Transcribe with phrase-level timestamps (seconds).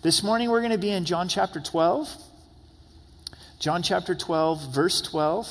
[0.00, 2.08] This morning we're going to be in John chapter 12.
[3.58, 5.48] John chapter 12, verse 12.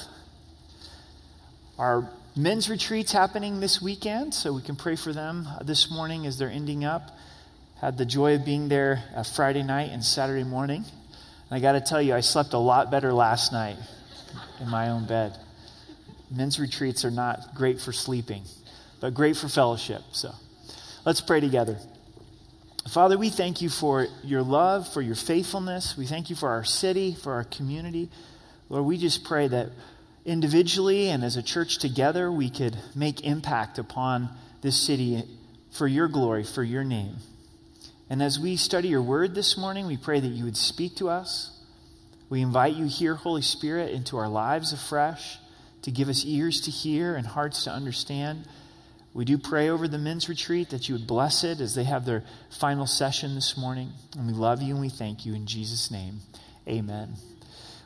[1.78, 6.38] Our men's retreat's happening this weekend, so we can pray for them this morning as
[6.38, 7.12] they're ending up.
[7.82, 10.86] Had the joy of being there uh, Friday night and Saturday morning.
[11.50, 13.76] And I got to tell you, I slept a lot better last night
[14.62, 15.38] in my own bed.
[16.32, 18.44] Men's retreats are not great for sleeping,
[19.02, 20.04] but great for fellowship.
[20.14, 20.34] So
[21.04, 21.78] let's pray together.
[22.90, 25.98] Father, we thank you for your love, for your faithfulness.
[25.98, 28.10] We thank you for our city, for our community.
[28.70, 29.72] Lord, we just pray that
[30.26, 34.30] individually and as a church together, we could make impact upon
[34.62, 35.24] this city
[35.72, 37.16] for your glory, for your name.
[38.10, 41.10] And as we study your word this morning, we pray that you would speak to
[41.10, 41.52] us.
[42.30, 45.40] We invite you here, Holy Spirit, into our lives afresh
[45.82, 48.48] to give us ears to hear and hearts to understand.
[49.18, 52.06] We do pray over the men's retreat that you would bless it as they have
[52.06, 53.90] their final session this morning.
[54.16, 56.20] And we love you and we thank you in Jesus' name.
[56.68, 57.16] Amen.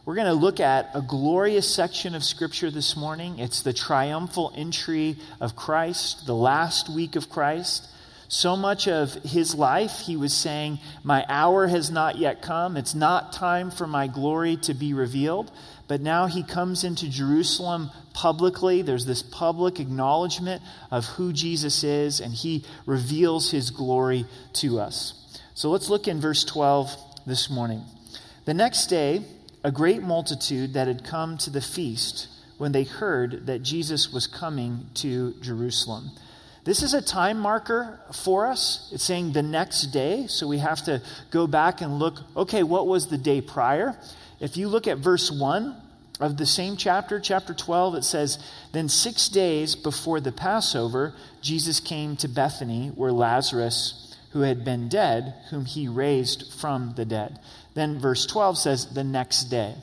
[0.04, 3.40] We're going to look at a glorious section of Scripture this morning.
[3.40, 7.88] It's the triumphal entry of Christ, the last week of Christ.
[8.28, 12.76] So much of his life, he was saying, My hour has not yet come.
[12.76, 15.50] It's not time for my glory to be revealed.
[15.92, 18.82] But now he comes into Jerusalem publicly.
[18.82, 25.38] There's this public acknowledgement of who Jesus is, and he reveals his glory to us.
[25.54, 26.96] So let's look in verse 12
[27.28, 27.82] this morning.
[28.46, 29.26] The next day,
[29.66, 34.28] a great multitude that had come to the feast when they heard that Jesus was
[34.28, 36.12] coming to Jerusalem.
[36.64, 38.90] This is a time marker for us.
[38.94, 42.88] It's saying the next day, so we have to go back and look okay, what
[42.88, 43.98] was the day prior?
[44.40, 45.81] If you look at verse 1
[46.24, 48.38] of the same chapter, chapter 12, it says,
[48.72, 54.88] Then six days before the Passover, Jesus came to Bethany, where Lazarus, who had been
[54.88, 57.40] dead, whom he raised from the dead.
[57.74, 59.76] Then verse 12 says, The next day.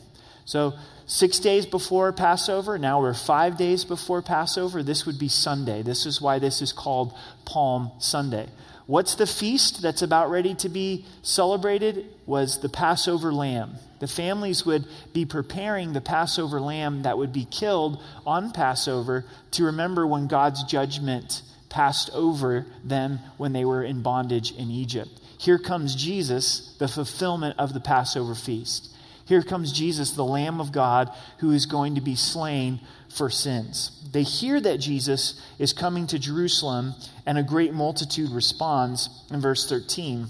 [0.45, 0.75] So
[1.07, 2.79] six days before Passover.
[2.79, 4.83] Now we're five days before Passover.
[4.83, 5.83] This would be Sunday.
[5.83, 7.15] This is why this is called
[7.45, 8.49] Palm Sunday.
[8.89, 12.07] What's the feast that's about ready to be celebrated?
[12.25, 13.75] Was the Passover lamb.
[13.99, 19.65] The families would be preparing the Passover lamb that would be killed on Passover to
[19.65, 25.11] remember when God's judgment passed over them when they were in bondage in Egypt.
[25.37, 28.89] Here comes Jesus, the fulfillment of the Passover feast.
[29.29, 32.81] Here comes Jesus, the Lamb of God, who is going to be slain
[33.15, 34.09] for sins.
[34.11, 36.95] They hear that Jesus is coming to Jerusalem,
[37.27, 40.29] and a great multitude responds in verse 13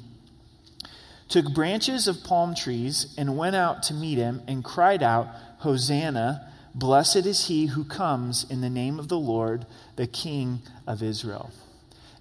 [1.28, 5.28] took branches of palm trees and went out to meet him and cried out,
[5.58, 6.46] Hosanna!
[6.74, 9.66] Blessed is he who comes in the name of the Lord,
[9.96, 11.50] the King of Israel.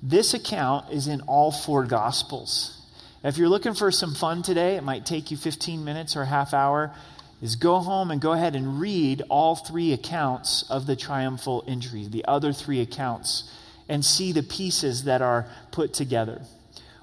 [0.01, 2.76] This account is in all four Gospels.
[3.23, 6.25] If you're looking for some fun today, it might take you 15 minutes or a
[6.25, 6.93] half hour,
[7.41, 12.07] is go home and go ahead and read all three accounts of the triumphal entry,
[12.07, 13.51] the other three accounts,
[13.89, 16.41] and see the pieces that are put together.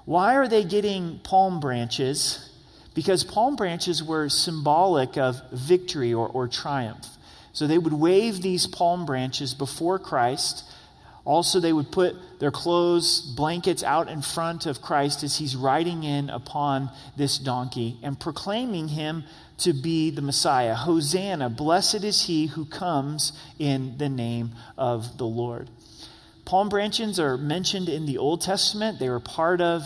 [0.05, 2.49] Why are they getting palm branches?
[2.93, 7.07] Because palm branches were symbolic of victory or, or triumph.
[7.51, 10.63] So they would wave these palm branches before Christ
[11.25, 16.03] also, they would put their clothes, blankets out in front of Christ as he's riding
[16.03, 19.23] in upon this donkey and proclaiming him
[19.59, 20.75] to be the Messiah.
[20.75, 25.71] Hosanna, blessed is he who comes in the name of the Lord.
[26.45, 29.81] Palm branches are mentioned in the Old Testament, they were part of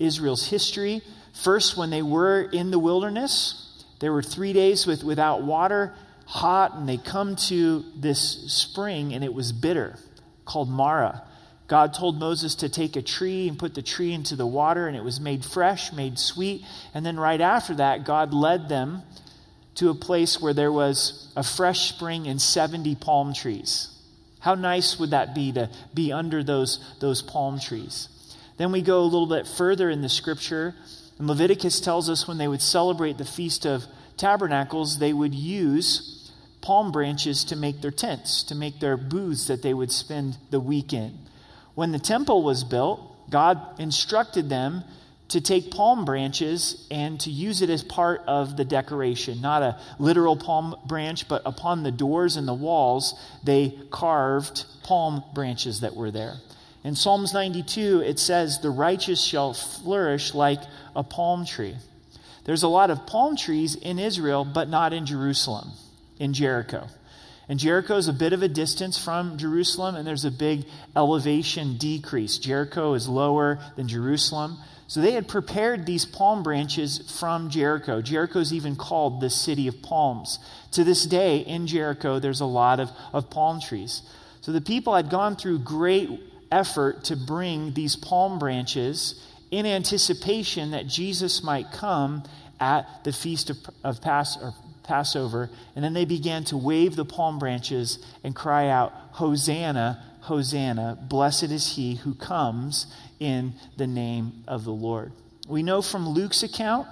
[0.00, 1.02] Israel's history.
[1.44, 5.94] First, when they were in the wilderness, there were three days with, without water,
[6.26, 9.96] hot, and they come to this spring and it was bitter
[10.50, 11.22] called Marah.
[11.68, 14.96] God told Moses to take a tree and put the tree into the water, and
[14.96, 16.64] it was made fresh, made sweet.
[16.92, 19.02] And then right after that, God led them
[19.76, 23.96] to a place where there was a fresh spring and 70 palm trees.
[24.40, 28.08] How nice would that be to be under those, those palm trees?
[28.56, 30.74] Then we go a little bit further in the scripture,
[31.18, 33.84] and Leviticus tells us when they would celebrate the Feast of
[34.16, 36.19] Tabernacles, they would use
[36.60, 40.60] palm branches to make their tents, to make their booths that they would spend the
[40.60, 41.18] week in.
[41.74, 44.84] When the temple was built, God instructed them
[45.28, 49.40] to take palm branches and to use it as part of the decoration.
[49.40, 55.22] Not a literal palm branch, but upon the doors and the walls, they carved palm
[55.32, 56.34] branches that were there.
[56.82, 60.60] In Psalms 92, it says, The righteous shall flourish like
[60.96, 61.76] a palm tree.
[62.44, 65.70] There's a lot of palm trees in Israel, but not in Jerusalem
[66.20, 66.86] in Jericho.
[67.48, 71.78] And Jericho is a bit of a distance from Jerusalem, and there's a big elevation
[71.78, 72.38] decrease.
[72.38, 74.58] Jericho is lower than Jerusalem.
[74.86, 78.02] So they had prepared these palm branches from Jericho.
[78.02, 80.38] Jericho is even called the city of palms.
[80.72, 84.02] To this day, in Jericho, there's a lot of, of palm trees.
[84.42, 86.08] So the people had gone through great
[86.52, 89.20] effort to bring these palm branches
[89.50, 92.22] in anticipation that Jesus might come
[92.60, 94.00] at the feast of, of
[94.82, 95.50] Passover.
[95.74, 101.44] And then they began to wave the palm branches and cry out, Hosanna, Hosanna, blessed
[101.44, 102.86] is he who comes
[103.18, 105.12] in the name of the Lord.
[105.48, 106.86] We know from Luke's account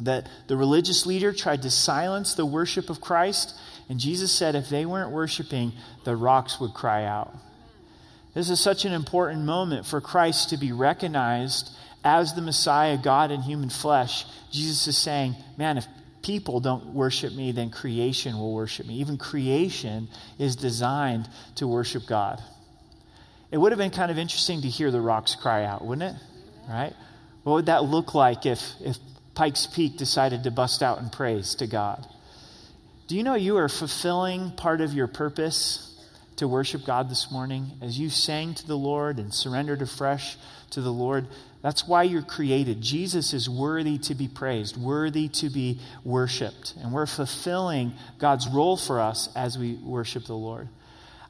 [0.00, 3.54] that the religious leader tried to silence the worship of Christ,
[3.88, 5.72] and Jesus said if they weren't worshiping,
[6.04, 7.34] the rocks would cry out.
[8.34, 11.70] This is such an important moment for Christ to be recognized
[12.04, 14.24] as the Messiah, God in human flesh.
[14.50, 15.86] Jesus is saying, Man, if
[16.22, 18.94] people don't worship me, then creation will worship me.
[18.94, 20.08] Even creation
[20.38, 22.42] is designed to worship God.
[23.50, 26.22] It would have been kind of interesting to hear the rocks cry out, wouldn't it?
[26.68, 26.94] Right?
[27.42, 28.96] What would that look like if, if
[29.34, 32.06] Pikes Peak decided to bust out in praise to God?
[33.08, 35.91] Do you know you are fulfilling part of your purpose
[36.42, 40.36] to worship God this morning, as you sang to the Lord and surrendered afresh
[40.70, 41.28] to the Lord,
[41.62, 42.80] that's why you're created.
[42.80, 46.74] Jesus is worthy to be praised, worthy to be worshiped.
[46.82, 50.68] And we're fulfilling God's role for us as we worship the Lord.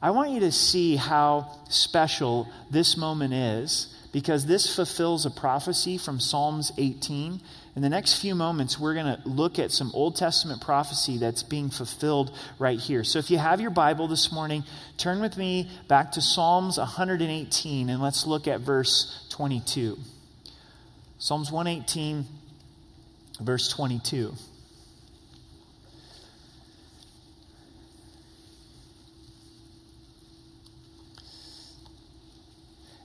[0.00, 5.98] I want you to see how special this moment is because this fulfills a prophecy
[5.98, 7.38] from Psalms 18
[7.74, 11.42] in the next few moments, we're going to look at some Old Testament prophecy that's
[11.42, 13.02] being fulfilled right here.
[13.02, 14.64] So if you have your Bible this morning,
[14.98, 19.96] turn with me back to Psalms 118 and let's look at verse 22.
[21.16, 22.26] Psalms 118,
[23.40, 24.34] verse 22.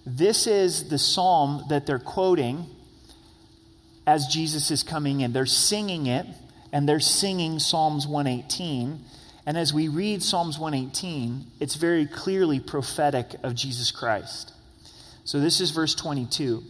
[0.06, 2.66] This is the psalm that they're quoting
[4.07, 5.33] as Jesus is coming in.
[5.33, 6.25] They're singing it,
[6.71, 9.01] and they're singing Psalms 118.
[9.45, 14.54] And as we read Psalms 118, it's very clearly prophetic of Jesus Christ.
[15.25, 16.63] So this is verse 22.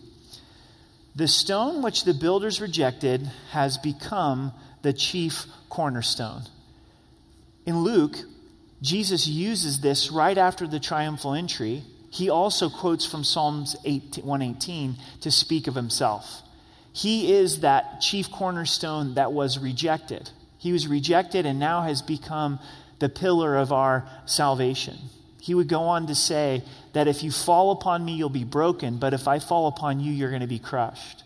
[1.16, 4.52] The stone which the builders rejected has become
[4.82, 6.42] the chief cornerstone.
[7.68, 8.18] In Luke,
[8.82, 11.84] Jesus uses this right after the triumphal entry.
[12.10, 16.44] He also quotes from Psalms 118 to speak of himself.
[16.98, 20.32] He is that chief cornerstone that was rejected.
[20.58, 22.58] He was rejected and now has become
[22.98, 24.98] the pillar of our salvation.
[25.40, 26.64] He would go on to say
[26.94, 30.12] that if you fall upon me, you'll be broken, but if I fall upon you,
[30.12, 31.24] you're going to be crushed.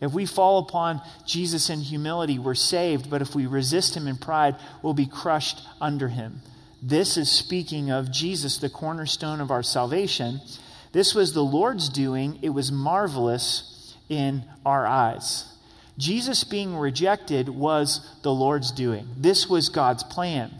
[0.00, 4.16] If we fall upon Jesus in humility, we're saved, but if we resist him in
[4.16, 6.40] pride, we'll be crushed under him.
[6.80, 10.40] This is speaking of Jesus, the cornerstone of our salvation.
[10.92, 12.38] This was the Lord's doing.
[12.40, 13.70] It was marvelous
[14.10, 15.56] in our eyes.
[15.96, 19.08] Jesus being rejected was the Lord's doing.
[19.16, 20.50] This was God's plan.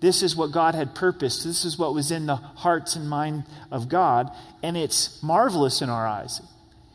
[0.00, 1.44] This is what God had purposed.
[1.44, 4.30] This is what was in the hearts and mind of God,
[4.62, 6.40] and it's marvelous in our eyes.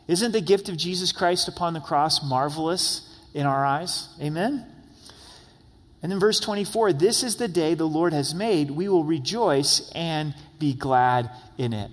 [0.08, 4.10] Isn't the gift of Jesus Christ upon the cross marvelous in our eyes?
[4.22, 4.66] Amen?
[6.02, 8.72] And then verse 24 this is the day the Lord has made.
[8.72, 11.92] We will rejoice and be glad in it.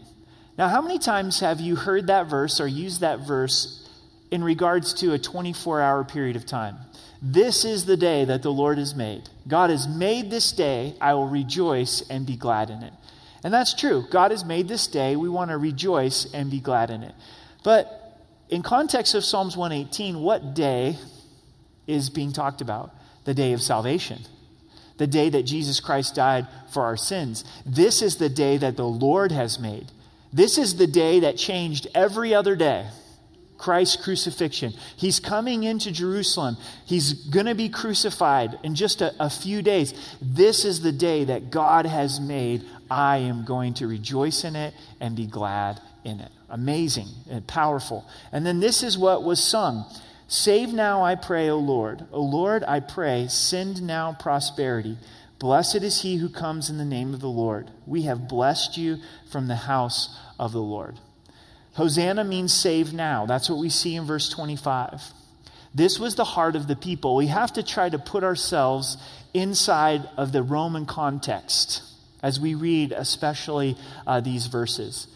[0.58, 3.81] Now, how many times have you heard that verse or used that verse
[4.32, 6.78] in regards to a 24 hour period of time.
[7.20, 9.28] This is the day that the Lord has made.
[9.46, 10.94] God has made this day.
[11.00, 12.94] I will rejoice and be glad in it.
[13.44, 14.06] And that's true.
[14.10, 15.16] God has made this day.
[15.16, 17.14] We want to rejoice and be glad in it.
[17.62, 18.18] But
[18.48, 20.96] in context of Psalms 118, what day
[21.86, 22.90] is being talked about?
[23.24, 24.22] The day of salvation.
[24.96, 27.44] The day that Jesus Christ died for our sins.
[27.66, 29.92] This is the day that the Lord has made.
[30.32, 32.86] This is the day that changed every other day.
[33.62, 34.72] Christ's crucifixion.
[34.96, 36.56] He's coming into Jerusalem.
[36.84, 39.94] He's going to be crucified in just a, a, few days.
[40.20, 42.64] This is the day that God has made.
[42.90, 46.32] I am going to rejoice in it and be glad in it.
[46.50, 48.04] Amazing and powerful.
[48.32, 49.84] And then this is what was sung
[50.26, 52.06] Save now, I pray, O Lord.
[52.10, 54.96] O Lord, I pray, send now prosperity.
[55.38, 57.70] Blessed is he who comes in the name of the Lord.
[57.86, 58.96] We have blessed you
[59.30, 60.98] from the house of the Lord.
[61.74, 63.26] Hosanna means save now.
[63.26, 65.02] That's what we see in verse 25.
[65.74, 67.16] This was the heart of the people.
[67.16, 68.98] We have to try to put ourselves
[69.32, 71.82] inside of the Roman context
[72.22, 73.76] as we read, especially
[74.06, 75.08] uh, these verses.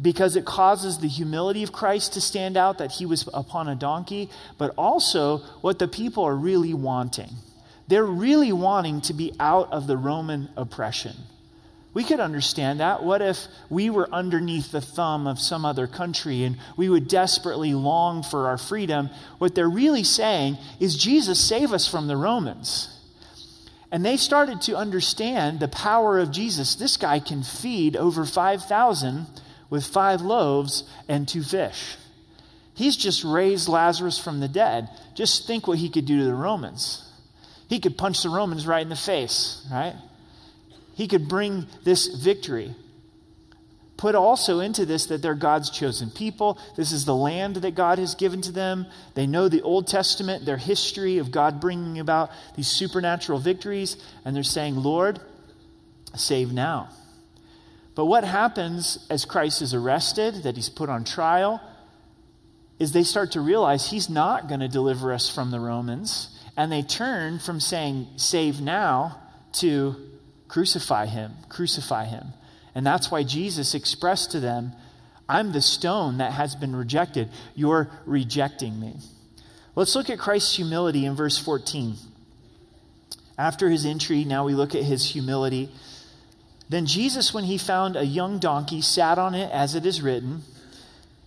[0.00, 3.74] Because it causes the humility of Christ to stand out, that he was upon a
[3.74, 7.30] donkey, but also what the people are really wanting.
[7.88, 11.16] they're really wanting to be out of the Roman oppression.
[11.92, 13.02] We could understand that.
[13.02, 17.74] What if we were underneath the thumb of some other country and we would desperately
[17.74, 19.10] long for our freedom?
[19.38, 22.96] What they're really saying is, Jesus, save us from the Romans.
[23.90, 26.76] And they started to understand the power of Jesus.
[26.76, 29.26] This guy can feed over 5,000
[29.68, 31.96] with five loaves and two fish.
[32.74, 34.88] He's just raised Lazarus from the dead.
[35.14, 37.04] Just think what he could do to the Romans.
[37.68, 39.94] He could punch the Romans right in the face, right?
[40.94, 42.74] He could bring this victory.
[43.96, 46.58] Put also into this that they're God's chosen people.
[46.74, 48.86] This is the land that God has given to them.
[49.14, 54.34] They know the Old Testament, their history of God bringing about these supernatural victories, and
[54.34, 55.20] they're saying, Lord,
[56.14, 56.88] save now.
[57.94, 61.60] But what happens as Christ is arrested, that he's put on trial,
[62.78, 66.40] is they start to realize he's not going to deliver us from the Romans.
[66.56, 69.20] And they turn from saying, save now,
[69.54, 69.96] to
[70.50, 72.32] Crucify him, crucify him.
[72.74, 74.72] And that's why Jesus expressed to them,
[75.28, 77.28] I'm the stone that has been rejected.
[77.54, 78.96] You're rejecting me.
[79.76, 81.94] Let's look at Christ's humility in verse 14.
[83.38, 85.70] After his entry, now we look at his humility.
[86.68, 90.42] Then Jesus, when he found a young donkey, sat on it as it is written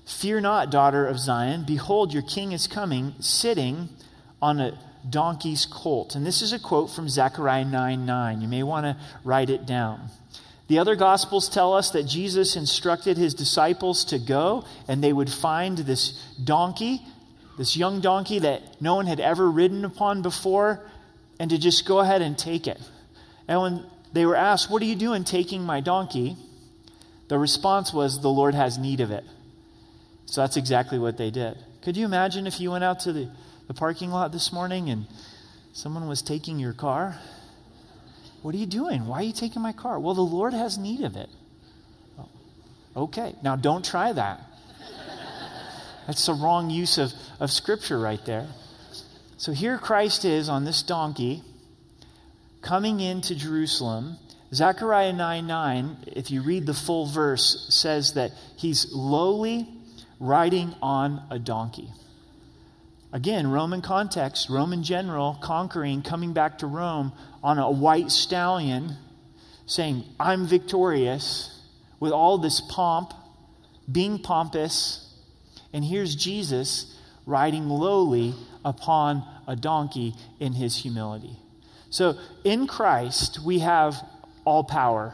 [0.06, 1.64] Fear not, daughter of Zion.
[1.66, 3.88] Behold, your king is coming, sitting
[4.42, 4.78] on a
[5.10, 6.16] donkey's colt.
[6.16, 8.42] And this is a quote from Zechariah 9 9.
[8.42, 10.10] You may want to write it down.
[10.68, 15.30] The other gospels tell us that Jesus instructed his disciples to go and they would
[15.30, 16.12] find this
[16.44, 17.02] donkey,
[17.58, 20.84] this young donkey that no one had ever ridden upon before,
[21.40, 22.80] and to just go ahead and take it.
[23.48, 26.38] And when they were asked, What are you doing taking my donkey?
[27.28, 29.26] The response was, The Lord has need of it.
[30.26, 31.58] So that's exactly what they did.
[31.82, 33.30] Could you imagine if you went out to the
[33.68, 35.08] the parking lot this morning and
[35.74, 37.20] someone was taking your car?
[38.42, 39.08] What are you doing?
[39.08, 40.00] Why are you taking my car?
[40.00, 41.30] Well, the Lord has need of it.
[42.20, 42.28] Oh,
[42.96, 44.42] okay, now don't try that.
[46.08, 48.48] That's the wrong use of, of Scripture right there.
[49.38, 51.42] So here Christ is on this donkey
[52.62, 54.18] coming into Jerusalem.
[54.54, 59.68] Zechariah 9 9, if you read the full verse, says that he's lowly
[60.20, 61.90] riding on a donkey.
[63.14, 68.98] Again, Roman context, Roman general conquering, coming back to Rome on a white stallion,
[69.68, 71.62] saying, I'm victorious,
[72.00, 73.14] with all this pomp,
[73.90, 75.14] being pompous.
[75.72, 78.34] And here's Jesus riding lowly
[78.66, 81.38] upon a donkey in his humility.
[81.92, 83.96] So in Christ, we have
[84.44, 85.14] all power.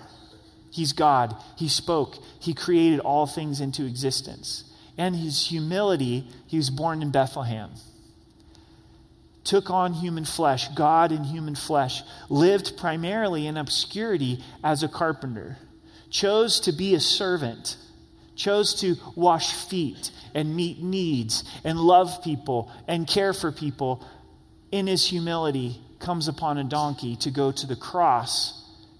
[0.71, 1.35] He's God.
[1.57, 2.15] He spoke.
[2.39, 4.63] He created all things into existence.
[4.97, 7.71] And his humility, he was born in Bethlehem
[9.43, 15.57] took on human flesh, God in human flesh, lived primarily in obscurity as a carpenter,
[16.09, 17.77] chose to be a servant,
[18.35, 24.05] chose to wash feet and meet needs and love people and care for people.
[24.71, 28.55] In his humility, comes upon a donkey to go to the cross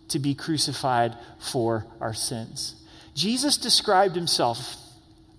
[0.10, 2.76] to be crucified for our sins.
[3.16, 4.76] Jesus described himself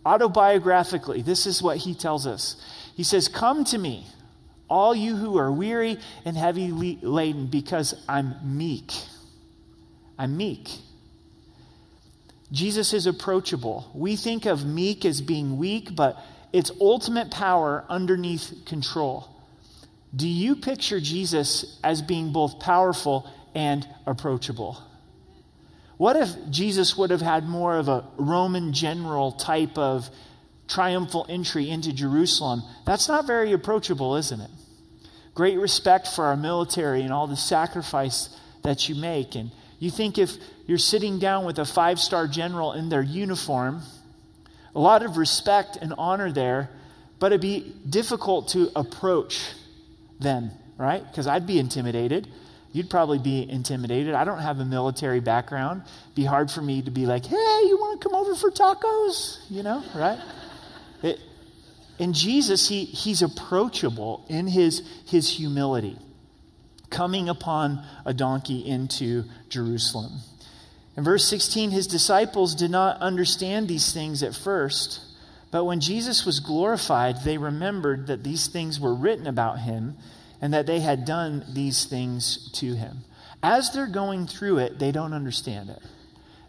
[0.04, 1.24] autobiographically.
[1.24, 2.56] This is what he tells us.
[2.96, 4.06] He says, Come to me
[4.70, 8.92] all you who are weary and heavy laden, because I'm meek.
[10.18, 10.70] I'm meek.
[12.52, 13.90] Jesus is approachable.
[13.94, 16.16] We think of meek as being weak, but
[16.52, 19.28] it's ultimate power underneath control.
[20.14, 24.82] Do you picture Jesus as being both powerful and approachable?
[25.96, 30.08] What if Jesus would have had more of a Roman general type of
[30.70, 32.62] triumphal entry into Jerusalem?
[32.86, 34.50] That's not very approachable, isn't it?
[35.34, 38.28] great respect for our military and all the sacrifice
[38.62, 39.34] that you make.
[39.34, 40.36] And you think if
[40.66, 43.80] you're sitting down with a five star general in their uniform,
[44.74, 46.68] a lot of respect and honor there,
[47.18, 49.52] but it'd be difficult to approach
[50.18, 51.02] them, right?
[51.10, 52.28] Because I'd be intimidated.
[52.72, 54.14] You'd probably be intimidated.
[54.14, 55.82] I don't have a military background.
[56.04, 58.50] It'd be hard for me to be like, hey, you want to come over for
[58.50, 59.38] tacos?
[59.50, 60.20] You know, right?
[62.00, 65.98] In Jesus, he, he's approachable in his, his humility,
[66.88, 70.12] coming upon a donkey into Jerusalem.
[70.96, 75.00] In verse 16, his disciples did not understand these things at first,
[75.50, 79.96] but when Jesus was glorified, they remembered that these things were written about him
[80.40, 82.98] and that they had done these things to him.
[83.42, 85.82] As they're going through it, they don't understand it.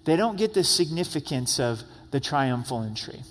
[0.05, 1.81] They don't get the significance of
[2.11, 3.21] the triumphal entry.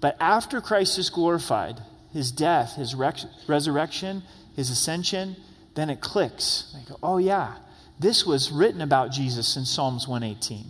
[0.00, 1.80] But after Christ is glorified,
[2.12, 4.22] his death, his resurrection,
[4.54, 5.36] his ascension,
[5.74, 6.74] then it clicks.
[6.74, 7.56] They go, oh, yeah,
[7.98, 10.66] this was written about Jesus in Psalms 118.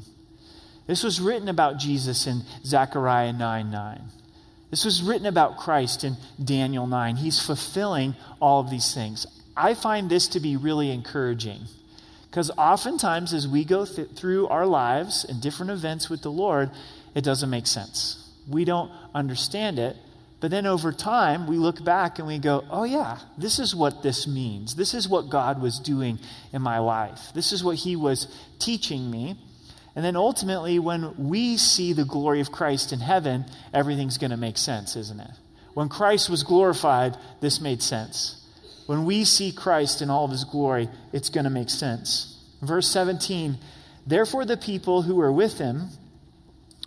[0.87, 4.01] This was written about Jesus in Zechariah 9 9.
[4.71, 7.17] This was written about Christ in Daniel 9.
[7.17, 9.27] He's fulfilling all of these things.
[9.57, 11.61] I find this to be really encouraging
[12.29, 16.71] because oftentimes as we go th- through our lives and different events with the Lord,
[17.15, 18.26] it doesn't make sense.
[18.49, 19.97] We don't understand it.
[20.39, 24.03] But then over time, we look back and we go, oh, yeah, this is what
[24.03, 24.77] this means.
[24.77, 26.19] This is what God was doing
[26.53, 27.31] in my life.
[27.35, 29.37] This is what He was teaching me.
[29.95, 34.37] And then ultimately, when we see the glory of Christ in heaven, everything's going to
[34.37, 35.31] make sense, isn't it?
[35.73, 38.43] When Christ was glorified, this made sense.
[38.87, 42.39] When we see Christ in all of his glory, it's going to make sense.
[42.63, 43.59] Verse 17
[44.07, 45.89] Therefore, the people who were with him,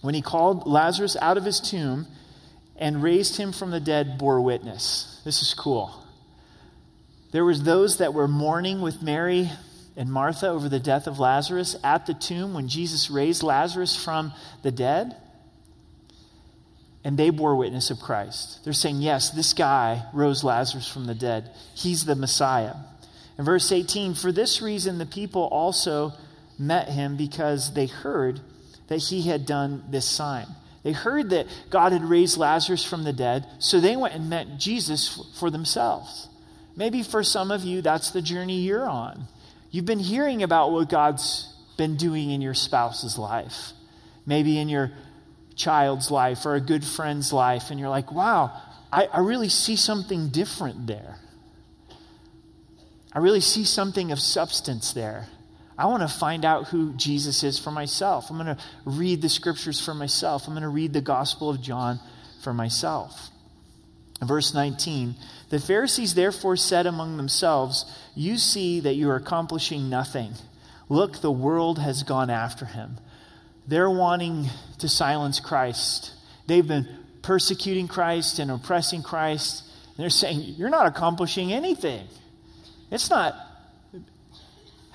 [0.01, 2.08] when he called Lazarus out of his tomb
[2.77, 5.22] and raised him from the dead, bore witness.
[5.25, 5.94] This is cool.
[7.32, 9.50] There was those that were mourning with Mary
[9.96, 14.32] and Martha over the death of Lazarus at the tomb when Jesus raised Lazarus from
[14.63, 15.15] the dead.
[17.03, 18.63] And they bore witness of Christ.
[18.63, 21.50] They're saying, yes, this guy rose Lazarus from the dead.
[21.75, 22.75] He's the Messiah.
[23.38, 26.13] In verse 18, for this reason the people also
[26.58, 28.41] met him because they heard
[28.89, 30.48] that he had done this sign.
[30.84, 34.58] They heard that God had raised Lazarus from the dead, so they went and met
[34.58, 36.27] Jesus for themselves.
[36.75, 39.27] Maybe for some of you, that's the journey you're on.
[39.72, 43.72] You've been hearing about what God's been doing in your spouse's life,
[44.25, 44.91] maybe in your
[45.55, 48.51] child's life or a good friend's life, and you're like, wow,
[48.91, 51.17] I, I really see something different there.
[53.12, 55.27] I really see something of substance there.
[55.79, 58.29] I want to find out who Jesus is for myself.
[58.29, 60.45] I'm going to read the scriptures for myself.
[60.45, 62.01] I'm going to read the Gospel of John
[62.43, 63.29] for myself.
[64.21, 65.15] Verse 19
[65.50, 70.33] The Pharisees therefore said among themselves, You see that you are accomplishing nothing.
[70.89, 72.98] Look, the world has gone after him.
[73.65, 74.48] They're wanting
[74.79, 76.12] to silence Christ.
[76.45, 76.89] They've been
[77.21, 79.63] persecuting Christ and oppressing Christ.
[79.95, 82.05] And they're saying, You're not accomplishing anything.
[82.91, 83.33] It's not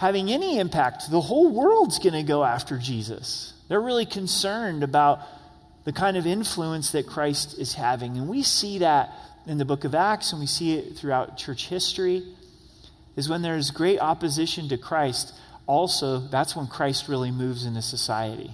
[0.04, 1.10] having any impact.
[1.10, 3.54] The whole world's going to go after Jesus.
[3.68, 5.20] They're really concerned about
[5.84, 8.18] the kind of influence that Christ is having.
[8.18, 9.14] And we see that
[9.46, 12.22] in the book of Acts, and we see it throughout church history,
[13.16, 15.32] is when there's great opposition to Christ,
[15.66, 18.50] also, that's when Christ really moves into society.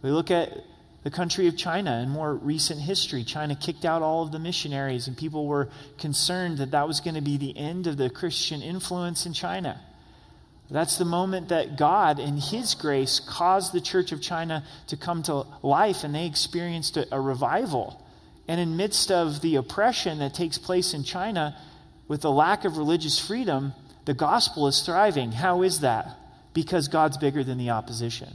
[0.00, 0.48] We look at
[1.04, 3.22] the country of China in more recent history.
[3.22, 7.16] China kicked out all of the missionaries, and people were concerned that that was going
[7.16, 9.78] to be the end of the Christian influence in China.
[10.70, 15.22] That's the moment that God, in His grace, caused the Church of China to come
[15.24, 18.04] to life, and they experienced a, a, revival.
[18.46, 21.56] And in midst of the oppression that takes place in China,
[22.06, 23.72] with the lack of religious freedom,
[24.04, 25.32] the gospel is thriving.
[25.32, 26.16] How is that?
[26.52, 28.28] Because God's bigger than the opposition.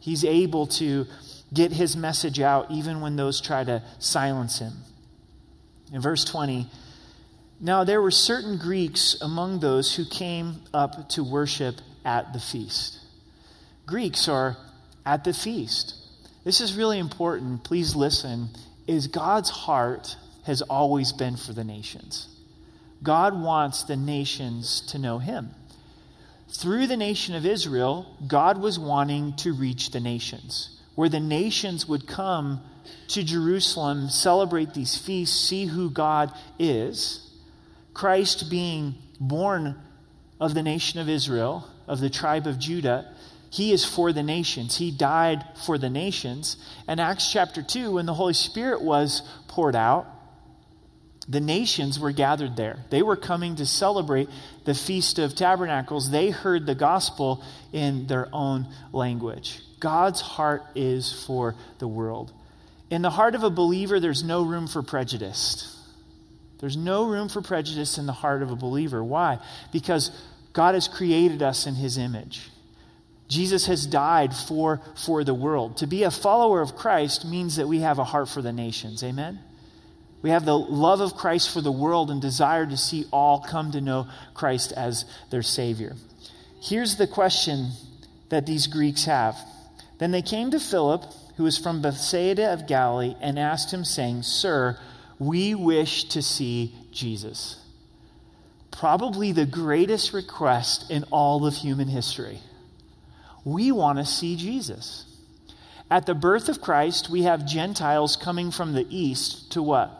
[0.00, 1.06] He's able to
[1.52, 4.72] get His message out even when those try to silence Him.
[5.94, 6.66] In verse 20,
[7.64, 12.98] now, there were certain Greeks among those who came up to worship at the feast.
[13.86, 14.58] Greeks are
[15.06, 15.94] at the feast.
[16.44, 17.64] This is really important.
[17.64, 18.50] Please listen.
[18.86, 22.28] Is God's heart has always been for the nations.
[23.02, 25.48] God wants the nations to know him.
[26.50, 31.88] Through the nation of Israel, God was wanting to reach the nations, where the nations
[31.88, 32.60] would come
[33.08, 37.23] to Jerusalem, celebrate these feasts, see who God is
[37.94, 39.80] Christ being born
[40.40, 43.08] of the nation of Israel, of the tribe of Judah,
[43.50, 44.76] he is for the nations.
[44.76, 46.56] He died for the nations.
[46.88, 50.06] And Acts chapter 2, when the Holy Spirit was poured out,
[51.28, 52.80] the nations were gathered there.
[52.90, 54.28] They were coming to celebrate
[54.64, 56.10] the Feast of Tabernacles.
[56.10, 59.60] They heard the gospel in their own language.
[59.78, 62.32] God's heart is for the world.
[62.90, 65.70] In the heart of a believer, there's no room for prejudice.
[66.64, 69.04] There's no room for prejudice in the heart of a believer.
[69.04, 69.38] Why?
[69.70, 70.10] Because
[70.54, 72.48] God has created us in his image.
[73.28, 75.76] Jesus has died for, for the world.
[75.76, 79.04] To be a follower of Christ means that we have a heart for the nations.
[79.04, 79.40] Amen?
[80.22, 83.72] We have the love of Christ for the world and desire to see all come
[83.72, 85.96] to know Christ as their Savior.
[86.62, 87.72] Here's the question
[88.30, 89.36] that these Greeks have.
[89.98, 91.04] Then they came to Philip,
[91.36, 94.78] who was from Bethsaida of Galilee, and asked him, saying, Sir,
[95.18, 97.60] we wish to see Jesus.
[98.70, 102.40] Probably the greatest request in all of human history.
[103.44, 105.06] We want to see Jesus.
[105.90, 109.90] At the birth of Christ, we have Gentiles coming from the east to what?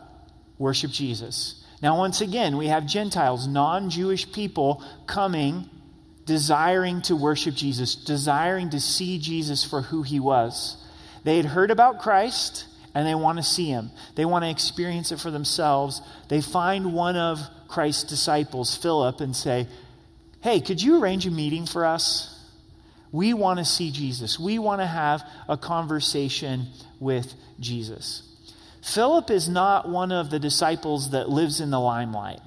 [0.57, 1.63] Worship Jesus.
[1.81, 5.69] Now, once again, we have Gentiles, non Jewish people coming,
[6.25, 10.77] desiring to worship Jesus, desiring to see Jesus for who he was.
[11.23, 13.91] They had heard about Christ and they want to see him.
[14.15, 16.01] They want to experience it for themselves.
[16.29, 19.67] They find one of Christ's disciples, Philip, and say,
[20.41, 22.31] Hey, could you arrange a meeting for us?
[23.11, 24.39] We want to see Jesus.
[24.39, 26.67] We want to have a conversation
[26.99, 28.23] with Jesus.
[28.81, 32.39] Philip is not one of the disciples that lives in the limelight.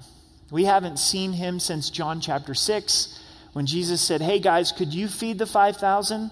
[0.51, 5.09] We haven't seen him since John chapter 6 when Jesus said, Hey guys, could you
[5.09, 6.31] feed the 5,000?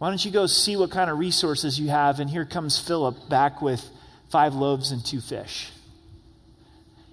[0.00, 2.20] Why don't you go see what kind of resources you have?
[2.20, 3.86] And here comes Philip back with
[4.30, 5.70] five loaves and two fish.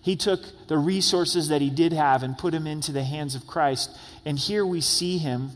[0.01, 3.45] He took the resources that he did have and put them into the hands of
[3.45, 3.89] Christ.
[4.23, 5.51] And here we see him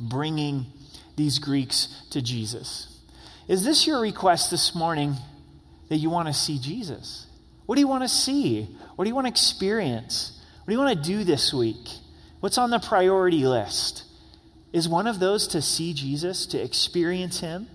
[0.00, 0.66] bringing
[1.14, 2.98] these Greeks to Jesus.
[3.46, 5.14] Is this your request this morning
[5.90, 7.28] that you want to see Jesus?
[7.66, 8.64] What do you want to see?
[8.96, 10.42] What do you want to experience?
[10.64, 11.86] What do you want to do this week?
[12.40, 14.02] What's on the priority list?
[14.76, 17.66] Is one of those to see Jesus, to experience Him?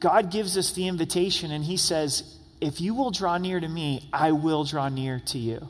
[0.00, 4.08] God gives us the invitation, and He says, If you will draw near to me,
[4.10, 5.68] I will draw near to you.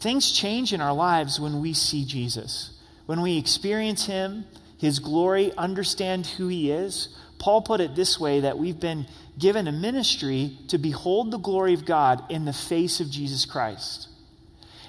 [0.00, 2.80] Things change in our lives when we see Jesus.
[3.04, 4.46] When we experience Him,
[4.78, 7.14] His glory, understand who He is.
[7.38, 9.06] Paul put it this way that we've been
[9.38, 14.08] given a ministry to behold the glory of God in the face of Jesus Christ.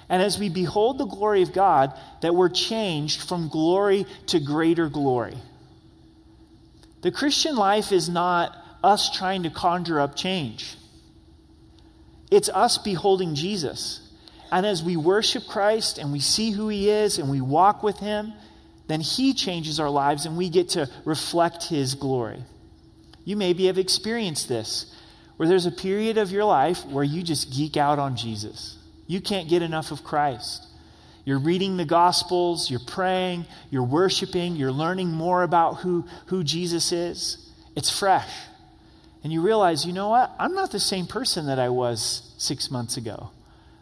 [0.08, 4.88] And as we behold the glory of God, that we're changed from glory to greater
[4.88, 5.36] glory.
[7.02, 10.76] The Christian life is not us trying to conjure up change,
[12.30, 14.00] it's us beholding Jesus.
[14.52, 17.98] And as we worship Christ and we see who He is and we walk with
[17.98, 18.32] Him,
[18.86, 22.44] then He changes our lives and we get to reflect His glory.
[23.24, 24.94] You maybe have experienced this,
[25.38, 28.78] where there's a period of your life where you just geek out on Jesus.
[29.06, 30.66] You can't get enough of Christ.
[31.24, 36.92] You're reading the Gospels, you're praying, you're worshiping, you're learning more about who, who Jesus
[36.92, 37.50] is.
[37.74, 38.30] It's fresh.
[39.22, 40.30] And you realize, you know what?
[40.38, 43.30] I'm not the same person that I was six months ago.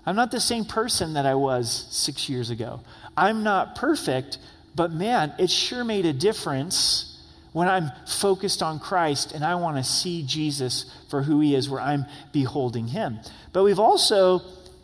[0.06, 2.80] I'm not the same person that I was six years ago.
[3.16, 4.38] I'm not perfect,
[4.74, 7.08] but man, it sure made a difference
[7.52, 11.68] when I'm focused on Christ and I want to see Jesus for who he is,
[11.68, 13.18] where I'm beholding him.
[13.52, 14.42] But we've also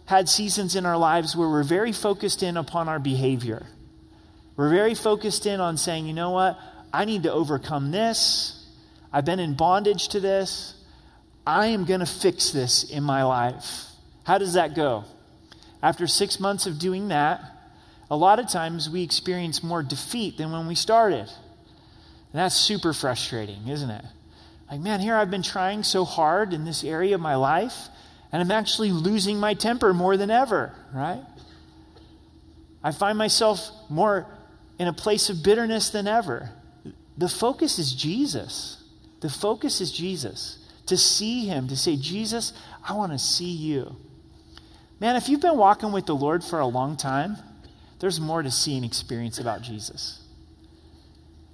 [0.09, 3.67] had seasons in our lives where we're very focused in upon our behavior.
[4.57, 6.59] We're very focused in on saying, you know what?
[6.95, 8.67] I need to overcome this.
[9.13, 10.75] I've been in bondage to this.
[11.47, 13.85] I am going to fix this in my life.
[14.25, 15.05] How does that go?
[15.83, 17.43] After six months of doing that,
[18.11, 21.29] a lot of times we experience more defeat than when we started.
[21.29, 24.05] And that's super frustrating, isn't it?
[24.71, 27.89] Like, man, here I've been trying so hard in this area of my life,
[28.33, 31.23] and I'm actually losing my temper more than ever, right?
[32.83, 34.27] I find myself more
[34.79, 36.51] in a place of bitterness than ever.
[37.17, 38.83] The focus is Jesus.
[39.21, 40.59] The focus is Jesus.
[40.87, 42.53] To see Him, to say, Jesus,
[42.87, 43.97] I want to see you.
[45.01, 47.37] Man, if you've been walking with the Lord for a long time,
[47.99, 50.21] there's more to see and experience about Jesus.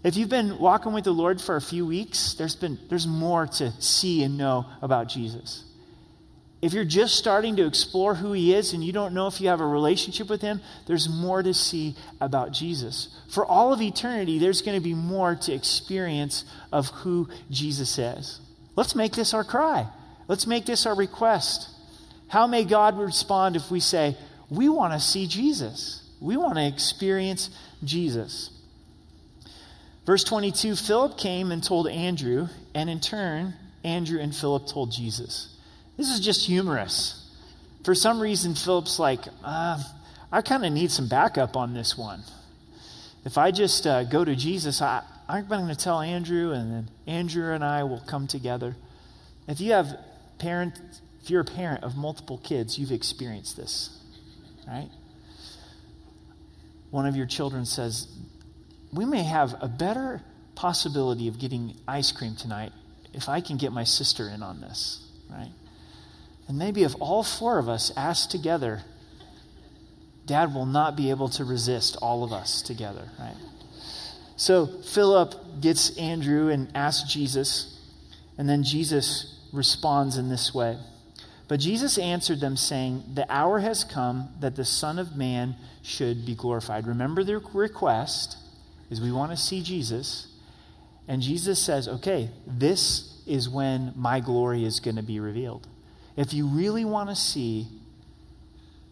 [0.03, 3.47] If you've been walking with the Lord for a few weeks, there's, been, there's more
[3.47, 5.65] to see and know about Jesus.
[6.65, 9.49] If you're just starting to explore who he is and you don't know if you
[9.49, 13.15] have a relationship with him, there's more to see about Jesus.
[13.29, 18.41] For all of eternity, there's going to be more to experience of who Jesus is.
[18.77, 19.87] Let's make this our cry.
[20.27, 21.69] Let's make this our request.
[22.29, 24.17] How may God respond if we say,
[24.49, 26.01] We want to see Jesus?
[26.19, 27.51] We want to experience
[27.85, 28.49] Jesus.
[30.07, 33.53] Verse 22 Philip came and told Andrew, and in turn,
[33.85, 35.54] Andrew and Philip told Jesus.
[35.97, 37.21] This is just humorous.
[37.85, 39.83] For some reason, Philip's like, uh,
[40.33, 42.25] I kind of need some backup on this one.
[43.25, 46.91] If I just uh, go to Jesus, I, I'm going to tell Andrew, and then
[47.07, 48.77] Andrew and I will come together.
[49.47, 49.97] If you have
[50.39, 50.79] parent,
[51.23, 53.91] if you're a parent of multiple kids, you've experienced this,
[54.67, 54.91] right?
[56.91, 58.09] One of your children says,
[58.93, 60.23] "We may have a better
[60.55, 62.73] possibility of getting ice cream tonight
[63.13, 65.51] if I can get my sister in on this," right?
[66.49, 68.83] And maybe if all four of us ask together,
[70.27, 73.37] Dad will not be able to resist all of us together, right?
[74.37, 77.79] So Philip gets Andrew and asks Jesus,
[78.37, 80.79] and then Jesus responds in this way.
[81.47, 86.25] But Jesus answered them, saying, The hour has come that the Son of Man should
[86.25, 86.87] be glorified.
[86.87, 88.39] Remember the request
[88.91, 90.27] is we want to see Jesus.
[91.07, 95.69] And Jesus says, Okay, this is when my glory is going to be revealed.
[96.17, 97.67] If you really want to see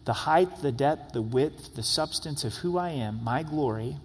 [0.05, 3.95] the height, the depth, the width, the substance of who I am, my glory,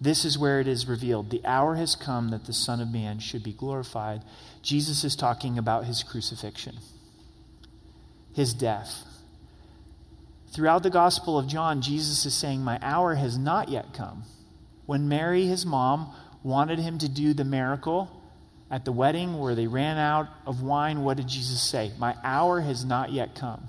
[0.00, 1.30] this is where it is revealed.
[1.30, 4.22] The hour has come that the Son of Man should be glorified.
[4.62, 6.76] Jesus is talking about his crucifixion,
[8.34, 9.04] his death.
[10.52, 14.24] Throughout the Gospel of John, Jesus is saying, My hour has not yet come.
[14.84, 18.15] When Mary, his mom, wanted him to do the miracle
[18.70, 21.92] at the wedding where they ran out of wine, what did Jesus say?
[21.98, 23.62] My hour has not yet come.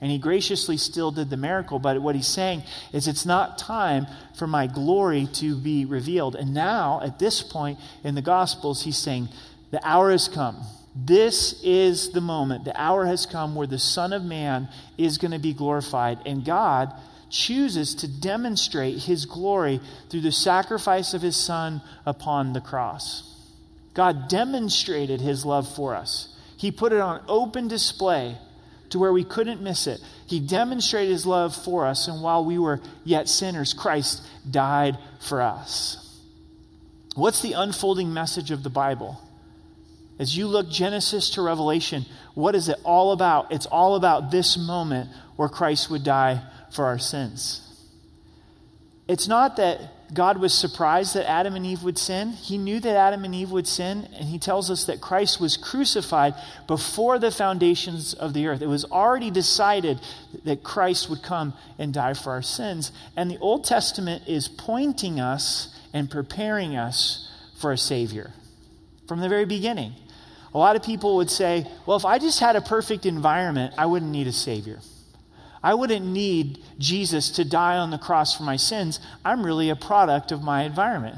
[0.00, 4.06] And he graciously still did the miracle, but what he's saying is it's not time
[4.34, 6.34] for my glory to be revealed.
[6.34, 9.28] And now, at this point in the Gospels, he's saying,
[9.70, 10.62] The hour has come.
[10.96, 12.64] This is the moment.
[12.64, 16.18] The hour has come where the Son of Man is going to be glorified.
[16.24, 16.92] And God
[17.28, 23.29] chooses to demonstrate his glory through the sacrifice of his Son upon the cross.
[23.94, 28.36] God demonstrated his love for us, he put it on open display
[28.90, 30.00] to where we couldn't miss it.
[30.26, 35.40] He demonstrated his love for us, and while we were yet sinners, Christ died for
[35.40, 36.20] us.
[37.14, 39.20] What's the unfolding message of the Bible?
[40.18, 43.52] As you look Genesis to Revelation, what is it all about?
[43.52, 47.66] It's all about this moment where Christ would die for our sins.
[49.08, 49.80] It's not that
[50.12, 52.30] God was surprised that Adam and Eve would sin.
[52.30, 55.56] He knew that Adam and Eve would sin, and he tells us that Christ was
[55.56, 56.34] crucified
[56.66, 58.60] before the foundations of the earth.
[58.60, 60.00] It was already decided
[60.44, 62.90] that Christ would come and die for our sins.
[63.16, 68.32] And the Old Testament is pointing us and preparing us for a Savior
[69.06, 69.92] from the very beginning.
[70.52, 73.86] A lot of people would say, well, if I just had a perfect environment, I
[73.86, 74.80] wouldn't need a Savior.
[75.62, 78.98] I wouldn't need Jesus to die on the cross for my sins.
[79.24, 81.16] I'm really a product of my environment.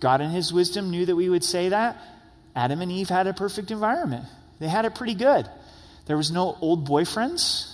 [0.00, 1.96] God, in His wisdom, knew that we would say that.
[2.56, 4.24] Adam and Eve had a perfect environment,
[4.58, 5.48] they had it pretty good.
[6.06, 7.70] There was no old boyfriends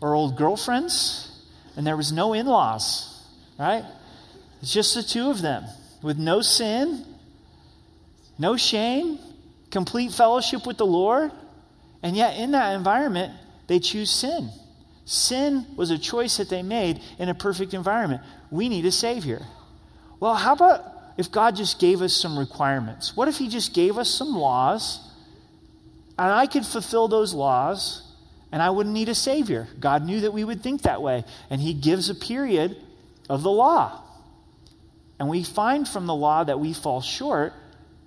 [0.00, 1.30] or old girlfriends,
[1.76, 3.22] and there was no in laws,
[3.58, 3.84] right?
[4.60, 5.64] It's just the two of them
[6.02, 7.04] with no sin,
[8.38, 9.18] no shame,
[9.70, 11.30] complete fellowship with the Lord.
[12.02, 13.32] And yet, in that environment,
[13.66, 14.50] they choose sin.
[15.04, 18.22] Sin was a choice that they made in a perfect environment.
[18.50, 19.42] We need a Savior.
[20.18, 23.16] Well, how about if God just gave us some requirements?
[23.16, 25.00] What if He just gave us some laws
[26.18, 28.02] and I could fulfill those laws
[28.50, 29.68] and I wouldn't need a Savior?
[29.78, 31.24] God knew that we would think that way.
[31.50, 32.76] And He gives a period
[33.28, 34.00] of the law.
[35.18, 37.52] And we find from the law that we fall short.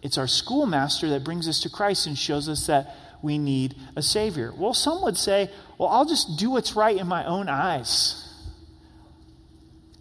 [0.02, 4.02] It's our schoolmaster that brings us to Christ and shows us that we need a
[4.02, 4.54] Savior.
[4.56, 8.24] Well, some would say, well, I'll just do what's right in my own eyes.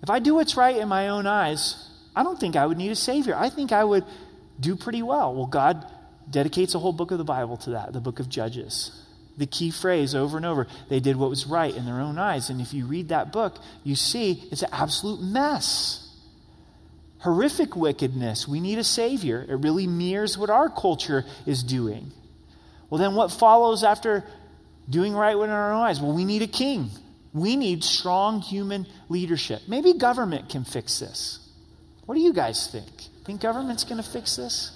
[0.02, 2.90] If I do what's right in my own eyes, I don't think I would need
[2.90, 3.34] a Savior.
[3.36, 4.04] I think I would
[4.58, 5.34] do pretty well.
[5.34, 5.86] Well, God
[6.30, 9.02] dedicates a whole book of the Bible to that, the book of Judges.
[9.36, 12.48] The key phrase over and over they did what was right in their own eyes.
[12.48, 16.06] And if you read that book, you see it's an absolute mess
[17.26, 18.46] horrific wickedness.
[18.46, 19.44] We need a Savior.
[19.48, 22.12] It really mirrors what our culture is doing.
[22.88, 24.24] Well, then what follows after
[24.88, 26.00] doing right within our own eyes?
[26.00, 26.90] Well, we need a king.
[27.32, 29.62] We need strong human leadership.
[29.68, 31.38] Maybe government can fix this.
[32.06, 32.88] What do you guys think?
[33.24, 34.72] Think government's going to fix this?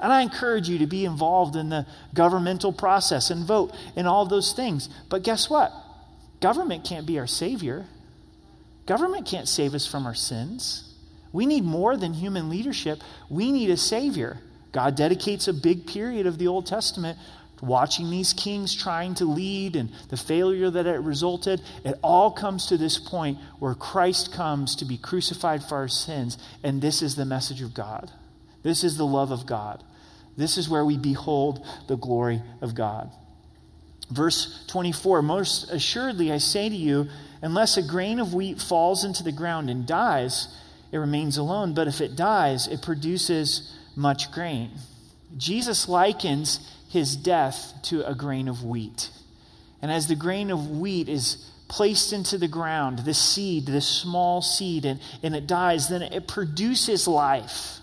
[0.00, 4.26] And I encourage you to be involved in the governmental process and vote and all
[4.26, 4.88] those things.
[5.08, 5.72] But guess what?
[6.40, 7.86] Government can't be our savior.
[8.86, 10.94] Government can't save us from our sins.
[11.32, 13.00] We need more than human leadership.
[13.28, 14.38] We need a savior.
[14.72, 17.18] God dedicates a big period of the Old Testament
[17.60, 21.60] watching these kings trying to lead and the failure that it resulted.
[21.84, 26.38] It all comes to this point where Christ comes to be crucified for our sins,
[26.62, 28.10] and this is the message of God.
[28.62, 29.82] This is the love of God.
[30.36, 33.10] This is where we behold the glory of God.
[34.10, 37.08] Verse 24 Most assuredly, I say to you,
[37.42, 40.48] unless a grain of wheat falls into the ground and dies,
[40.92, 41.74] it remains alone.
[41.74, 44.70] But if it dies, it produces much grain.
[45.36, 49.10] Jesus likens his death to a grain of wheat.
[49.80, 54.40] And as the grain of wheat is placed into the ground, the seed, this small
[54.40, 57.78] seed, and, and it dies, then it produces life.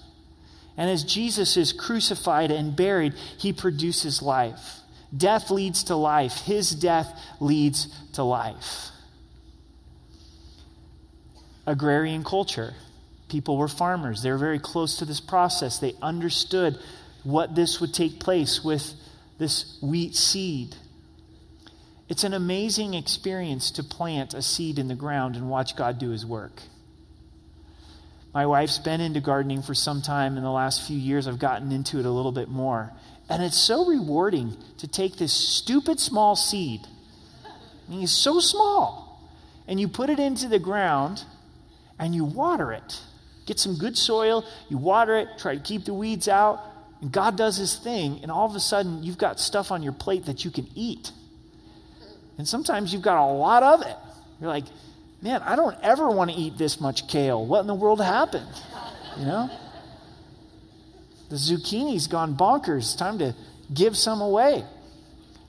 [0.76, 4.80] And as Jesus is crucified and buried, he produces life.
[5.16, 8.90] Death leads to life, his death leads to life.
[11.66, 12.74] Agrarian culture.
[13.30, 14.22] People were farmers.
[14.22, 15.80] They were very close to this process.
[15.80, 16.78] They understood
[17.26, 18.94] what this would take place with
[19.38, 20.76] this wheat seed.
[22.08, 26.12] It's an amazing experience to plant a seed in the ground and watch God do
[26.12, 26.62] his work.
[28.34, 30.38] My wife's been into gardening for some time.
[30.38, 32.94] In the last few years, I've gotten into it a little bit more.
[33.28, 36.82] And it's so rewarding to take this stupid small seed.
[37.46, 39.06] I mean, it's so small
[39.68, 41.24] and you put it into the ground
[42.00, 43.02] and you water it.
[43.46, 46.60] Get some good soil, you water it, try to keep the weeds out,
[47.12, 50.26] God does his thing, and all of a sudden you've got stuff on your plate
[50.26, 51.12] that you can eat.
[52.38, 53.96] And sometimes you've got a lot of it.
[54.40, 54.66] You're like,
[55.22, 57.46] man, I don't ever want to eat this much kale.
[57.46, 58.48] What in the world happened?
[59.18, 59.50] You know?
[61.30, 62.98] The zucchini's gone bonkers.
[62.98, 63.36] Time to
[63.74, 64.64] give some away.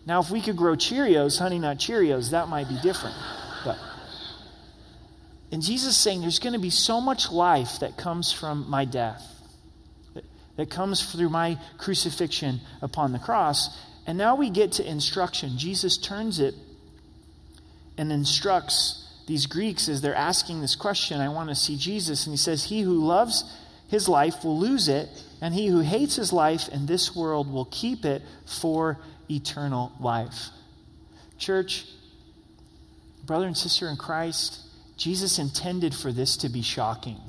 [0.06, 3.16] Now, if we could grow Cheerios, honey nut Cheerios, that might be different.
[3.64, 3.76] But
[5.52, 8.84] and Jesus is saying there's going to be so much life that comes from my
[8.84, 9.22] death,
[10.56, 13.78] that, comes through my crucifixion upon the cross.
[14.06, 15.58] And now we get to instruction.
[15.58, 16.54] Jesus turns it
[17.98, 21.20] and instructs these Greeks as they're asking this question.
[21.20, 22.26] I want to see Jesus.
[22.26, 23.44] And he says, He who loves
[23.88, 25.08] his life will lose it,
[25.40, 28.98] and he who hates his life in this world will keep it for
[29.30, 30.48] eternal life.
[31.38, 31.86] Church,
[33.24, 34.60] brother and sister in Christ,
[34.96, 37.20] Jesus intended for this to be shocking.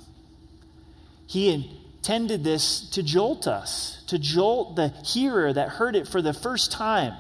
[1.28, 6.34] He intended this to jolt us, to jolt the hearer that heard it for the
[6.34, 7.14] first time.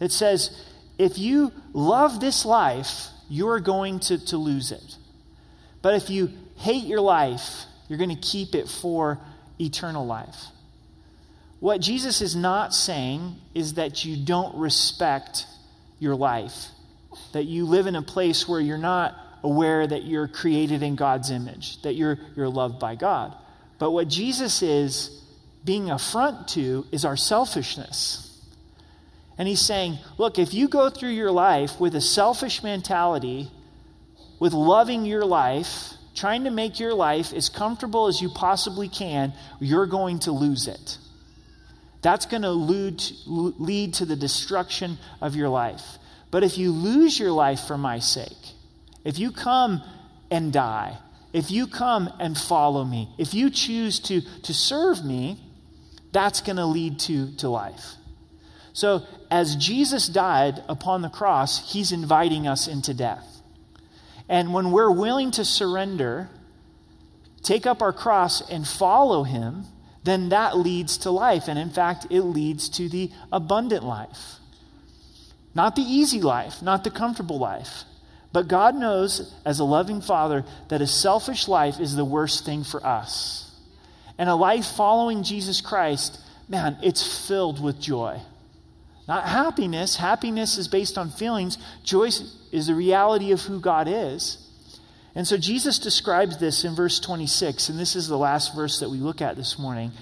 [0.00, 0.50] It says,
[0.98, 4.96] if you love this life, you're going to, to lose it.
[5.80, 9.18] But if you hate your life, you're going to keep it for
[9.58, 10.36] eternal life.
[11.60, 15.46] What Jesus is not saying is that you don't respect
[15.98, 16.66] your life,
[17.32, 21.30] that you live in a place where you're not aware that you're created in God's
[21.30, 23.34] image, that you're, you're loved by God.
[23.78, 25.22] But what Jesus is
[25.64, 28.20] being affront to is our selfishness.
[29.36, 33.50] And he's saying, look, if you go through your life with a selfish mentality,
[34.38, 39.32] with loving your life, trying to make your life as comfortable as you possibly can,
[39.60, 40.98] you're going to lose it.
[42.02, 45.82] That's going to lead, lead to the destruction of your life.
[46.30, 48.52] But if you lose your life for my sake,
[49.04, 49.82] if you come
[50.30, 50.98] and die,
[51.34, 55.36] if you come and follow me, if you choose to, to serve me,
[56.12, 57.96] that's going to lead to, to life.
[58.72, 63.26] So, as Jesus died upon the cross, he's inviting us into death.
[64.28, 66.30] And when we're willing to surrender,
[67.42, 69.64] take up our cross, and follow him,
[70.04, 71.48] then that leads to life.
[71.48, 74.36] And in fact, it leads to the abundant life.
[75.52, 77.84] Not the easy life, not the comfortable life.
[78.34, 82.64] But God knows, as a loving father, that a selfish life is the worst thing
[82.64, 83.48] for us.
[84.18, 86.18] And a life following Jesus Christ,
[86.48, 88.20] man, it's filled with joy.
[89.06, 89.94] Not happiness.
[89.94, 91.58] Happiness is based on feelings.
[91.84, 92.08] Joy
[92.50, 94.38] is the reality of who God is.
[95.14, 98.90] And so Jesus describes this in verse 26, and this is the last verse that
[98.90, 99.92] we look at this morning.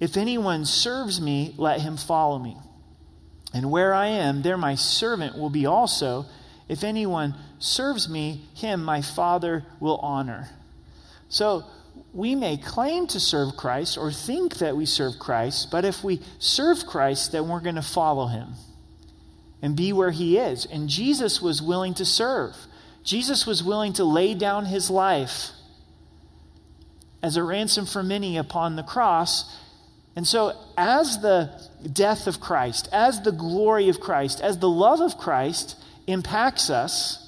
[0.00, 2.56] If anyone serves me, let him follow me.
[3.52, 6.26] And where I am, there my servant will be also.
[6.68, 10.48] If anyone serves me, him my Father will honor.
[11.28, 11.64] So
[12.12, 16.20] we may claim to serve Christ or think that we serve Christ, but if we
[16.38, 18.54] serve Christ, then we're going to follow him
[19.60, 20.66] and be where he is.
[20.66, 22.54] And Jesus was willing to serve.
[23.02, 25.50] Jesus was willing to lay down his life
[27.22, 29.58] as a ransom for many upon the cross.
[30.14, 31.50] And so, as the
[31.92, 37.20] death of Christ, as the glory of Christ, as the love of Christ impacts us,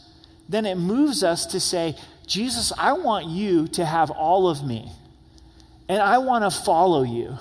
[0.48, 4.90] then it moves us to say, Jesus, I want you to have all of me.
[5.88, 7.36] And I want to follow you.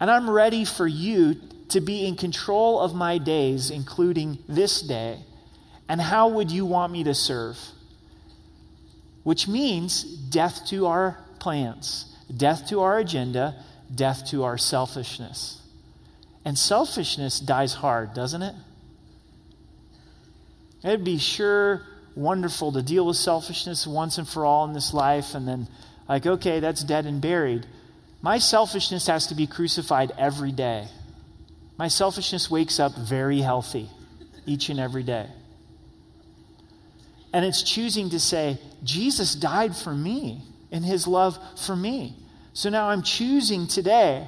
[0.00, 1.36] And I'm ready for you
[1.68, 5.18] to be in control of my days, including this day.
[5.88, 7.58] And how would you want me to serve?
[9.22, 13.56] Which means death to our plans, death to our agenda,
[13.94, 15.60] death to our selfishness.
[16.44, 18.54] And selfishness dies hard, doesn't it?
[20.82, 21.82] It'd be sure
[22.14, 25.68] wonderful to deal with selfishness once and for all in this life and then,
[26.08, 27.66] like, okay, that's dead and buried.
[28.22, 30.88] My selfishness has to be crucified every day.
[31.78, 33.88] My selfishness wakes up very healthy
[34.46, 35.26] each and every day.
[37.32, 42.16] And it's choosing to say, Jesus died for me in his love for me.
[42.52, 44.26] So now I'm choosing today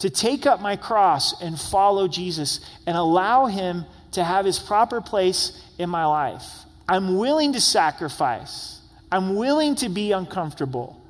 [0.00, 5.00] to take up my cross and follow Jesus and allow him to have his proper
[5.00, 6.44] place in my life.
[6.88, 8.80] I'm willing to sacrifice.
[9.10, 11.00] I'm willing to be uncomfortable.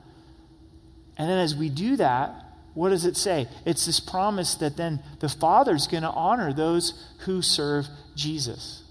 [1.17, 2.35] And then as we do that,
[2.75, 3.49] what does it say?
[3.67, 8.83] It's this promise that then the Father's going to honor those who serve Jesus.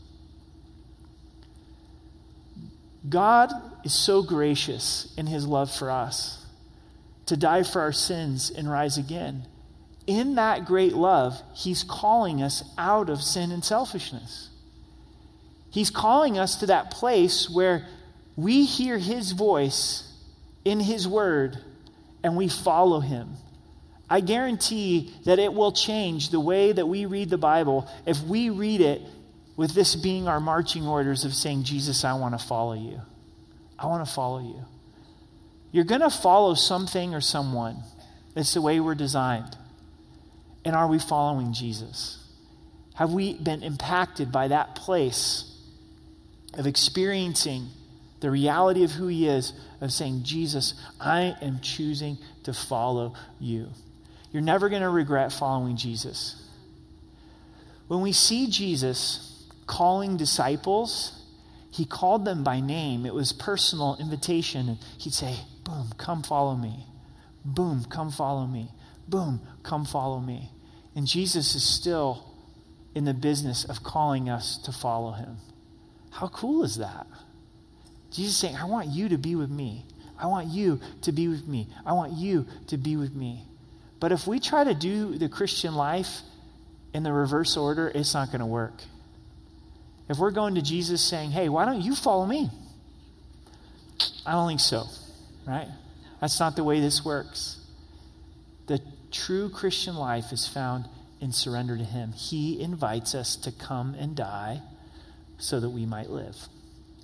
[3.08, 3.52] God
[3.84, 6.46] is so gracious in his love for us
[7.26, 9.48] to die for our sins and rise again.
[10.08, 14.50] In that great love, he's calling us out of sin and selfishness.
[15.72, 17.88] He's calling us to that place where
[18.36, 20.04] we hear His voice
[20.66, 21.58] in His Word
[22.24, 23.30] and we follow Him.
[24.10, 28.50] I guarantee that it will change the way that we read the Bible if we
[28.50, 29.02] read it
[29.56, 33.00] with this being our marching orders of saying, Jesus, I want to follow you.
[33.80, 34.66] I want to follow you.
[35.72, 37.78] You're going to follow something or someone.
[38.36, 39.56] It's the way we're designed.
[40.64, 42.18] And are we following Jesus?
[42.96, 45.46] Have we been impacted by that place
[46.54, 47.68] of experiencing
[48.20, 53.70] the reality of who He is, of saying, Jesus, I am choosing to follow you?
[54.32, 56.36] You're never going to regret following Jesus.
[57.88, 61.22] When we see Jesus calling disciples,
[61.72, 63.06] he called them by name.
[63.06, 64.70] It was personal invitation.
[64.70, 66.86] And he'd say, Boom, come follow me.
[67.46, 68.70] Boom, come follow me.
[69.12, 70.50] Boom, come follow me.
[70.96, 72.26] And Jesus is still
[72.96, 75.38] in the business of calling us to follow him.
[76.12, 77.06] How cool is that?
[78.10, 79.86] Jesus saying, I want you to be with me.
[80.18, 81.68] I want you to be with me.
[81.86, 83.44] I want you to be with me.
[84.00, 86.22] But if we try to do the Christian life
[86.94, 88.74] in the reverse order, it's not going to work.
[90.10, 92.50] If we're going to Jesus saying, hey, why don't you follow me?
[94.26, 94.86] I don't think so,
[95.46, 95.68] right?
[96.20, 97.61] That's not the way this works.
[99.12, 100.86] True Christian life is found
[101.20, 102.14] in surrender to Him.
[102.14, 104.62] He invites us to come and die
[105.38, 106.38] so that we might live.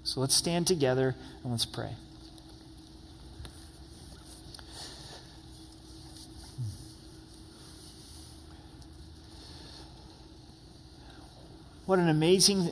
[0.03, 1.91] So let's stand together and let's pray.
[11.85, 12.69] What an amazing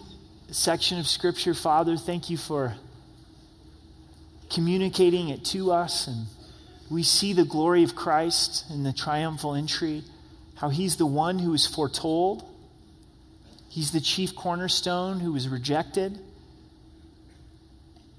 [0.52, 1.96] section of Scripture, Father.
[1.96, 2.76] Thank you for
[4.50, 6.08] communicating it to us.
[6.08, 6.26] And
[6.90, 10.04] we see the glory of Christ in the triumphal entry,
[10.56, 12.44] how he's the one who was foretold.
[13.70, 16.20] He's the chief cornerstone who was rejected.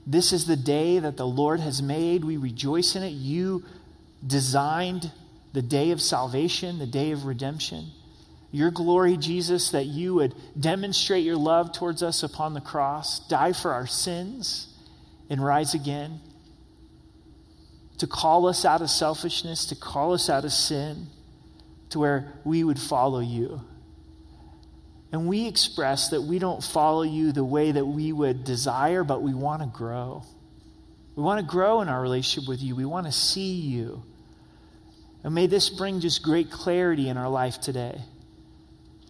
[0.06, 2.24] This is the day that the Lord has made.
[2.24, 3.10] We rejoice in it.
[3.10, 3.64] You
[4.24, 5.10] designed
[5.52, 7.86] the day of salvation, the day of redemption.
[8.52, 13.52] Your glory, Jesus, that you would demonstrate your love towards us upon the cross, die
[13.52, 14.68] for our sins,
[15.28, 16.20] and rise again.
[17.98, 21.06] To call us out of selfishness, to call us out of sin,
[21.90, 23.60] to where we would follow you.
[25.12, 29.22] And we express that we don't follow you the way that we would desire, but
[29.22, 30.22] we want to grow.
[31.14, 32.76] We want to grow in our relationship with you.
[32.76, 34.02] We want to see you.
[35.24, 37.98] And may this bring just great clarity in our life today.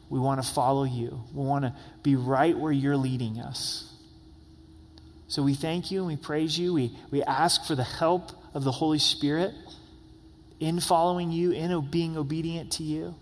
[0.08, 1.24] We want to follow you.
[1.34, 3.92] We want to be right where you're leading us.
[5.28, 6.72] So we thank you and we praise you.
[6.72, 9.52] We, we ask for the help of the Holy Spirit
[10.60, 13.14] in following you, in being obedient to you.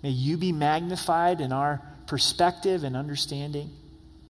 [0.00, 3.68] May you be magnified in our perspective and understanding.